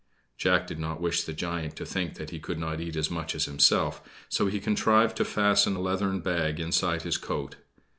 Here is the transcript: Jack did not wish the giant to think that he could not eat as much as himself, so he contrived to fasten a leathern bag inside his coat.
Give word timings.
Jack 0.35 0.65
did 0.65 0.79
not 0.79 0.99
wish 0.99 1.23
the 1.25 1.31
giant 1.31 1.75
to 1.75 1.85
think 1.85 2.15
that 2.15 2.31
he 2.31 2.39
could 2.39 2.57
not 2.57 2.81
eat 2.81 2.95
as 2.95 3.11
much 3.11 3.35
as 3.35 3.45
himself, 3.45 4.01
so 4.29 4.47
he 4.47 4.59
contrived 4.59 5.15
to 5.17 5.23
fasten 5.23 5.75
a 5.75 5.79
leathern 5.79 6.21
bag 6.21 6.59
inside 6.59 7.03
his 7.03 7.17
coat. 7.17 7.57